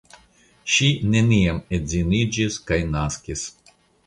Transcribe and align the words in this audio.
Ŝi 0.75 0.87
neniam 1.15 1.59
edziniĝis 1.79 2.59
kaj 2.71 2.81
naskis. 2.97 3.47